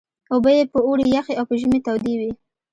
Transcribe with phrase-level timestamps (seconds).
[0.33, 2.31] اوبه یې په اوړي یخې او په ژمي تودې وې.